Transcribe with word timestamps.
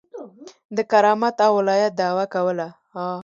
د 0.75 0.77
کرامت 0.91 1.35
او 1.45 1.51
ولایت 1.59 1.91
دعوه 2.01 2.25
کوله. 2.33 2.67